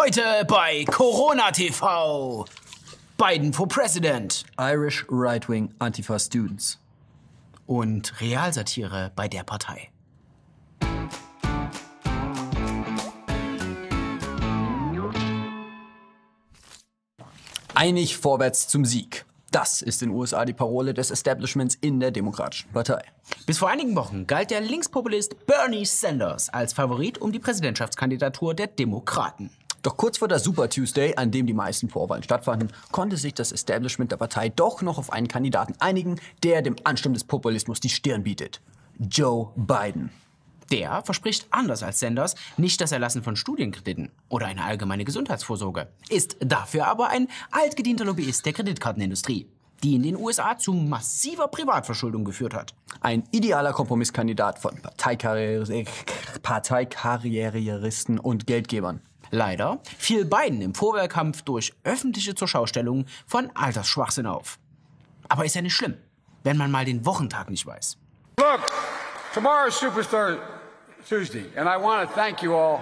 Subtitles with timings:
[0.00, 2.44] Heute bei Corona TV.
[3.16, 4.44] Biden for President.
[4.56, 6.78] Irish Right-Wing Antifa Students.
[7.66, 9.90] Und Realsatire bei der Partei.
[17.74, 19.24] Einig vorwärts zum Sieg.
[19.50, 23.02] Das ist in den USA die Parole des Establishments in der Demokratischen Partei.
[23.46, 28.68] Bis vor einigen Wochen galt der Linkspopulist Bernie Sanders als Favorit um die Präsidentschaftskandidatur der
[28.68, 29.50] Demokraten.
[29.82, 33.52] Doch kurz vor der Super Tuesday, an dem die meisten Vorwahlen stattfanden, konnte sich das
[33.52, 37.88] Establishment der Partei doch noch auf einen Kandidaten einigen, der dem Ansturm des Populismus die
[37.88, 38.60] Stirn bietet.
[38.98, 40.10] Joe Biden.
[40.72, 46.36] Der verspricht anders als Sanders nicht das Erlassen von Studienkrediten oder eine allgemeine Gesundheitsvorsorge, ist
[46.40, 49.46] dafür aber ein altgedienter Lobbyist der Kreditkartenindustrie,
[49.82, 52.74] die in den USA zu massiver Privatverschuldung geführt hat.
[53.00, 55.84] Ein idealer Kompromisskandidat von Parteikarriere
[56.42, 59.00] Parteikarrieristen und Geldgebern.
[59.30, 64.58] Leider fiel Biden im Vorwahlkampf durch öffentliche Zurschaustellung von Altersschwachsinn auf.
[65.28, 65.96] Aber ist ja nicht schlimm,
[66.44, 67.98] wenn man mal den Wochentag nicht weiß.
[68.38, 68.60] Look,
[69.34, 70.38] tomorrow's Superstar
[71.08, 72.80] Tuesday, and I want to thank you all.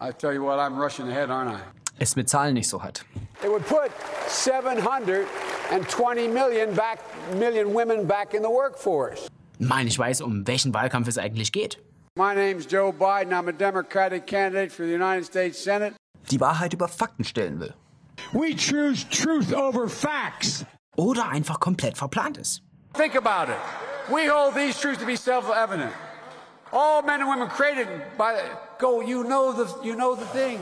[0.00, 1.60] I tell you what, I'm rushing ahead, aren't I?
[1.98, 3.04] Es mit Zahlen nicht so hat.
[3.42, 3.90] It would put
[4.28, 6.98] 720 million, back,
[7.38, 9.28] million women back in the workforce.
[9.58, 11.78] Mal nicht weiß, um welchen Wahlkampf es eigentlich geht.
[12.16, 13.32] My name's Joe Biden.
[13.32, 15.96] I'm a Democratic candidate for the United States Senate.
[16.30, 17.74] Die Wahrheit über Fakten stellen will.
[18.32, 20.64] We choose truth over facts.
[20.96, 22.62] Oder einfach komplett verplant ist.
[22.92, 23.58] Think about it.
[24.08, 25.90] We hold these truths to be self-evident.
[26.70, 28.34] All men and women created by
[28.78, 29.02] go.
[29.02, 30.60] You know the you know the thing.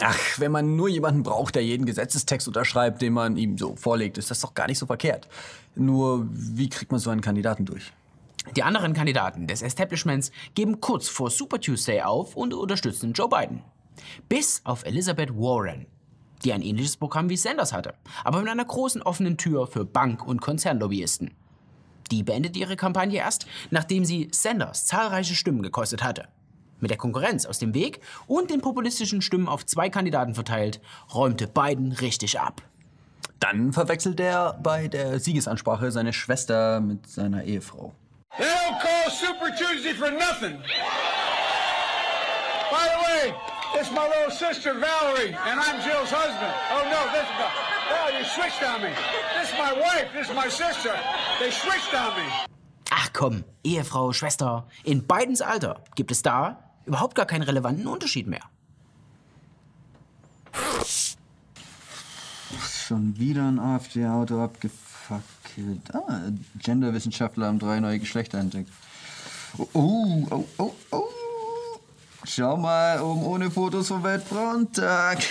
[0.00, 4.18] Ach, wenn man nur jemanden braucht, der jeden Gesetzestext unterschreibt, den man ihm so vorlegt,
[4.18, 5.26] ist das doch gar nicht so verkehrt.
[5.74, 7.92] Nur, wie kriegt man so einen Kandidaten durch?
[8.56, 13.62] Die anderen Kandidaten des Establishments geben kurz vor Super Tuesday auf und unterstützen Joe Biden.
[14.28, 15.86] Bis auf Elizabeth Warren,
[16.44, 20.26] die ein ähnliches Programm wie Sanders hatte, aber mit einer großen offenen Tür für Bank-
[20.26, 21.30] und Konzernlobbyisten.
[22.10, 26.28] Die beendete ihre Kampagne erst, nachdem sie Sanders zahlreiche Stimmen gekostet hatte.
[26.80, 30.80] Mit der Konkurrenz aus dem Weg und den populistischen Stimmen auf zwei Kandidaten verteilt,
[31.14, 32.60] räumte Biden richtig ab.
[33.38, 37.94] Dann verwechselt er bei der Siegesansprache seine Schwester mit seiner Ehefrau.
[38.38, 40.56] They don't call Super Tuesday for nothing.
[42.70, 43.34] By the way,
[43.74, 46.54] this is my little sister Valerie, and I'm Jill's husband.
[46.72, 47.36] Oh no, this is
[47.92, 48.92] oh you switched on me.
[49.38, 50.08] This is my wife.
[50.14, 50.94] This is my sister.
[51.38, 52.26] They switched on me.
[52.90, 58.26] Ach komm, Ehefrau, Schwester, in Bidens Alter gibt es da überhaupt gar keinen relevanten Unterschied
[58.26, 58.44] mehr.
[62.86, 65.41] Schon wieder ein AfD-Auto abgefackelt.
[65.92, 66.20] Ah,
[66.58, 68.70] Genderwissenschaftler haben drei neue Geschlechter entdeckt.
[69.58, 71.04] Oh, oh, oh, oh, oh.
[72.24, 75.18] Schau mal, oben ohne Fotos vom Weltfrauentag.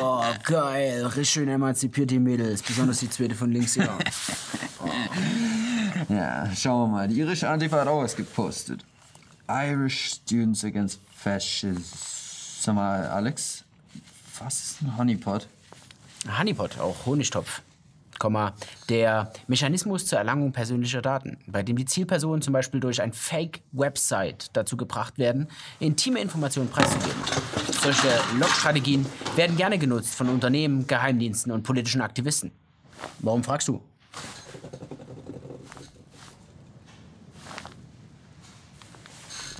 [0.00, 1.04] Oh, geil.
[1.06, 2.62] Richtig schön emanzipiert die Mädels.
[2.62, 3.88] Besonders die zweite von links hier.
[6.08, 7.08] Ja, schauen wir mal.
[7.08, 8.84] Die irische Antifa hat auch was gepostet.
[9.48, 11.82] Irish Students Against Fascism.
[12.60, 13.64] Sag mal, Alex,
[14.38, 15.46] was ist ein Honeypot?
[16.38, 17.60] Honeypot, auch Honigtopf.
[18.88, 24.50] Der Mechanismus zur Erlangung persönlicher Daten, bei dem die Zielpersonen zum Beispiel durch ein Fake-Website
[24.54, 25.48] dazu gebracht werden,
[25.80, 27.22] intime Informationen preiszugeben.
[27.82, 28.08] Solche
[28.38, 29.06] Log-Strategien
[29.36, 32.50] werden gerne genutzt von Unternehmen, Geheimdiensten und politischen Aktivisten.
[33.20, 33.80] Warum fragst du?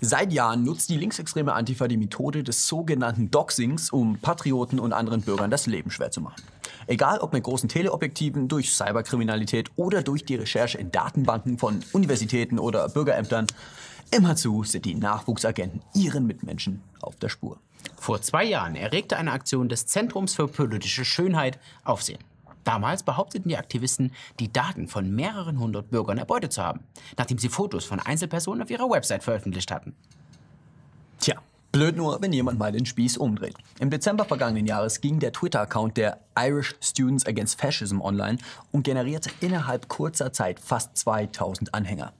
[0.00, 5.22] Seit Jahren nutzt die linksextreme Antifa die Methode des sogenannten Doxings, um Patrioten und anderen
[5.22, 6.40] Bürgern das Leben schwer zu machen.
[6.88, 12.58] Egal ob mit großen Teleobjektiven, durch Cyberkriminalität oder durch die Recherche in Datenbanken von Universitäten
[12.58, 13.46] oder Bürgerämtern,
[14.10, 17.58] immerzu sind die Nachwuchsagenten ihren Mitmenschen auf der Spur.
[17.96, 22.20] Vor zwei Jahren erregte eine Aktion des Zentrums für politische Schönheit Aufsehen.
[22.64, 26.80] Damals behaupteten die Aktivisten, die Daten von mehreren hundert Bürgern erbeutet zu haben,
[27.18, 29.94] nachdem sie Fotos von Einzelpersonen auf ihrer Website veröffentlicht hatten.
[31.70, 33.54] Blöd nur, wenn jemand mal den Spieß umdreht.
[33.78, 38.38] Im Dezember vergangenen Jahres ging der Twitter-Account der Irish Students Against Fascism online
[38.72, 42.14] und generierte innerhalb kurzer Zeit fast 2000 Anhänger.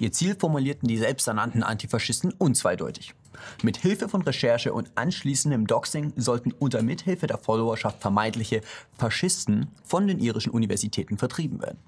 [0.00, 3.14] Ihr Ziel formulierten die selbsternannten Antifaschisten unzweideutig.
[3.62, 8.62] Mit Hilfe von Recherche und anschließendem Doxing sollten unter Mithilfe der Followerschaft vermeintliche
[8.98, 11.78] Faschisten von den irischen Universitäten vertrieben werden.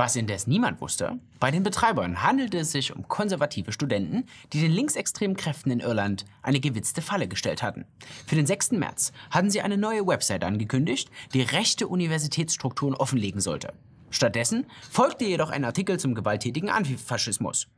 [0.00, 4.72] Was indes niemand wusste, bei den Betreibern handelte es sich um konservative Studenten, die den
[4.72, 7.84] linksextremen Kräften in Irland eine gewitzte Falle gestellt hatten.
[8.26, 8.70] Für den 6.
[8.70, 13.74] März hatten sie eine neue Website angekündigt, die rechte Universitätsstrukturen offenlegen sollte.
[14.08, 17.68] Stattdessen folgte jedoch ein Artikel zum gewalttätigen Antifaschismus.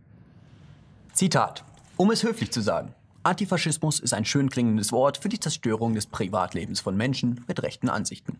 [1.15, 1.65] Zitat.
[1.97, 2.95] Um es höflich zu sagen.
[3.25, 7.89] Antifaschismus ist ein schön klingendes Wort für die Zerstörung des Privatlebens von Menschen mit rechten
[7.89, 8.39] Ansichten.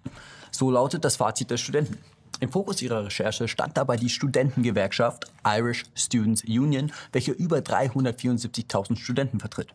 [0.53, 1.99] So lautet das Fazit der Studenten.
[2.43, 9.39] Im Fokus ihrer Recherche stand dabei die Studentengewerkschaft Irish Students Union, welche über 374.000 Studenten
[9.39, 9.69] vertritt.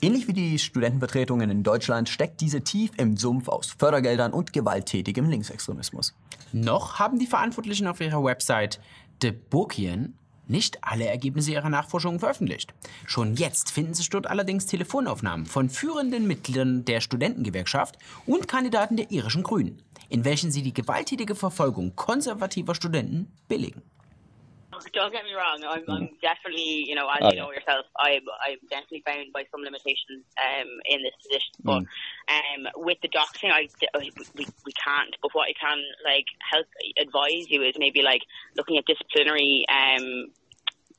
[0.00, 5.28] Ähnlich wie die Studentenvertretungen in Deutschland steckt diese tief im Sumpf aus Fördergeldern und gewalttätigem
[5.28, 6.14] Linksextremismus.
[6.52, 8.78] Noch haben die Verantwortlichen auf ihrer Website
[9.20, 12.74] The Burkien nicht alle Ergebnisse ihrer Nachforschungen veröffentlicht.
[13.06, 19.10] Schon jetzt finden sich dort allerdings Telefonaufnahmen von führenden Mitgliedern der Studentengewerkschaft und Kandidaten der
[19.10, 19.82] irischen Grünen,
[20.12, 23.82] in welchen sie die gewalttätige Verfolgung konservativer Studenten billigen.
[24.94, 25.62] Don't get me wrong.
[25.64, 29.44] I'm, I'm definitely, you know, as Oh, you know yourself, I'm, I'm definitely bound by
[29.50, 31.52] some limitations um, in this position.
[31.62, 31.82] But
[32.28, 33.68] um, with the doxing, I,
[33.98, 35.14] we, we can't.
[35.22, 36.66] But what I can like help
[37.00, 38.22] advise you is maybe like
[38.56, 40.32] looking at disciplinary um,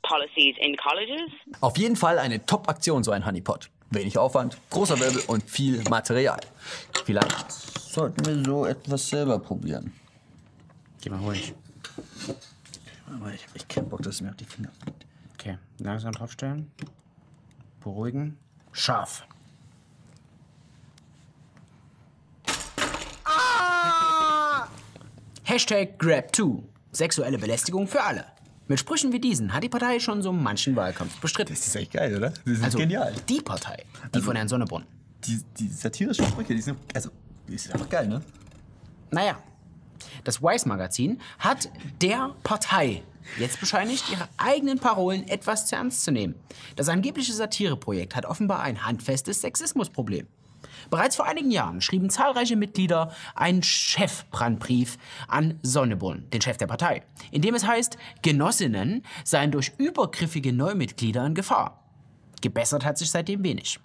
[0.01, 1.30] policies in colleges.
[1.62, 3.69] Auf jeden Fall eine Top-Aktion, so ein Honeypot.
[3.92, 6.39] Wenig Aufwand, großer Wirbel und viel Material.
[7.06, 9.93] Vielleicht sollten wir so etwas selber probieren.
[11.01, 11.53] Geh mal ruhig.
[13.13, 15.05] Aber ich hab echt keinen Bock, dass es mir auf die Finger fliegt.
[15.33, 16.71] Okay, langsam draufstellen.
[17.81, 18.37] Beruhigen.
[18.71, 19.25] Scharf.
[25.43, 26.63] Hashtag Grab2.
[26.91, 28.25] Sexuelle Belästigung für alle.
[28.67, 31.53] Mit Sprüchen wie diesen hat die Partei schon so manchen Wahlkampf bestritten.
[31.53, 32.29] Das ist echt geil, oder?
[32.29, 33.13] Das ist Also genial.
[33.27, 33.83] die Partei,
[34.15, 34.85] die von Herrn Sonneborn.
[35.25, 37.09] Die, die satirischen Sprüche, die sind, also,
[37.47, 38.21] die sind einfach geil, ne?
[39.11, 39.37] Naja,
[40.23, 41.69] das Vice-Magazin hat
[42.01, 43.03] der Partei
[43.37, 46.35] jetzt bescheinigt, ihre eigenen Parolen etwas zu ernst zu nehmen.
[46.75, 50.27] Das angebliche Satireprojekt hat offenbar ein handfestes Sexismusproblem.
[50.89, 54.97] Bereits vor einigen Jahren schrieben zahlreiche Mitglieder einen Chefbrandbrief
[55.27, 61.25] an Sonneborn, den Chef der Partei, in dem es heißt, Genossinnen seien durch übergriffige Neumitglieder
[61.25, 61.83] in Gefahr.
[62.41, 63.79] Gebessert hat sich seitdem wenig.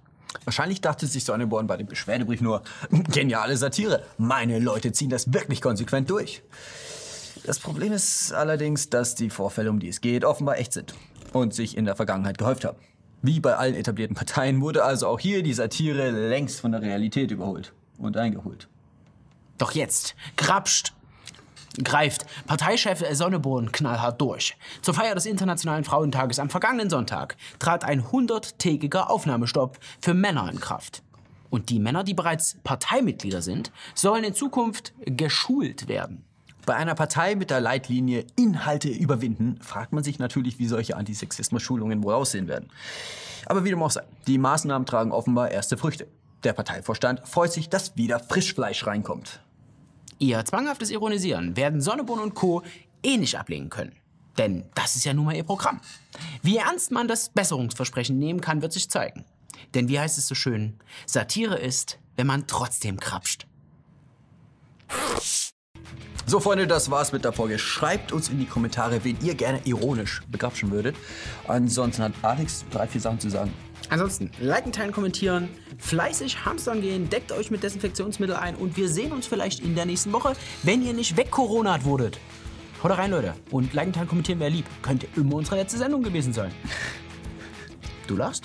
[0.45, 2.63] Wahrscheinlich dachte sich Sonneborn bei dem Beschwerdebrief nur,
[3.11, 4.05] geniale Satire.
[4.19, 6.43] Meine Leute ziehen das wirklich konsequent durch.
[7.45, 10.95] Das Problem ist allerdings, dass die Vorfälle, um die es geht, offenbar echt sind
[11.33, 12.79] und sich in der Vergangenheit gehäuft haben.
[13.23, 17.31] Wie bei allen etablierten Parteien wurde also auch hier die Satire längst von der Realität
[17.31, 18.69] überholt und eingeholt.
[19.59, 20.93] Doch jetzt grapscht,
[21.85, 24.57] greift Parteichef Sonneborn knallhart durch.
[24.83, 30.61] Zur Feier des Internationalen Frauentages am vergangenen Sonntag trat ein 100-tägiger Aufnahmestopp für Männer in
[30.61, 31.03] Kraft.
[31.51, 36.25] Und die Männer, die bereits Parteimitglieder sind, sollen in Zukunft geschult werden.
[36.67, 42.03] Bei einer Partei mit der Leitlinie Inhalte überwinden, fragt man sich natürlich, wie solche Antisexismus-Schulungen
[42.03, 42.69] wohl aussehen werden.
[43.47, 46.07] Aber wie dem auch sei, die Maßnahmen tragen offenbar erste Früchte.
[46.45, 49.41] Der Parteivorstand freut sich, dass wieder Frischfleisch reinkommt.
[50.19, 52.63] Ihr zwanghaftes Ironisieren werden Sonneborn und Co.
[53.03, 53.97] eh nicht ablehnen können.
[54.37, 55.81] Denn das ist ja nun mal ihr Programm.
[56.43, 59.25] Wie ernst man das Besserungsversprechen nehmen kann, wird sich zeigen.
[59.75, 63.47] Denn wie heißt es so schön, Satire ist, wenn man trotzdem krapscht.
[66.29, 67.59] So, Freunde, das war's mit der Folge.
[67.59, 70.95] Schreibt uns in die Kommentare, wen ihr gerne ironisch begrapschen würdet.
[71.47, 73.51] Ansonsten hat Alex drei, vier Sachen zu sagen.
[73.89, 75.49] Ansonsten, liken, teilen, kommentieren,
[75.79, 79.87] fleißig hamstern gehen, deckt euch mit Desinfektionsmittel ein und wir sehen uns vielleicht in der
[79.87, 80.35] nächsten Woche,
[80.65, 82.21] wenn ihr nicht wegcoronat wurdet.
[82.83, 83.33] Haut rein, Leute.
[83.51, 84.67] Und liken, teilen, kommentieren wäre lieb.
[84.83, 86.53] Könnte immer unsere letzte Sendung gewesen sein.
[88.07, 88.45] Du lachst?